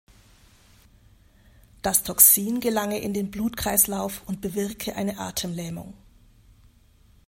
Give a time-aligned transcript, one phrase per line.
[1.83, 5.93] Das Toxin gelange in den Blutkreislauf und bewirke eine Atemlähmung.